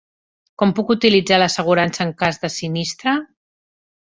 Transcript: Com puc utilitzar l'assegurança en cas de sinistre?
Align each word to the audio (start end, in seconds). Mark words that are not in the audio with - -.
Com 0.61 0.71
puc 0.79 0.93
utilitzar 0.93 1.37
l'assegurança 1.41 2.03
en 2.07 2.15
cas 2.25 2.43
de 2.47 2.53
sinistre? 2.57 3.15